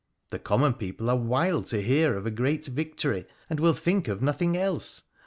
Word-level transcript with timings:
The 0.29 0.39
common 0.39 0.73
people 0.73 1.11
are 1.11 1.15
wild 1.15 1.67
to 1.67 1.79
hear 1.79 2.15
of 2.15 2.25
a 2.25 2.31
great 2.31 2.65
victory, 2.65 3.27
and 3.51 3.59
will 3.59 3.75
think 3.75 4.07
of 4.07 4.19
nothing 4.19 4.57
else. 4.57 5.03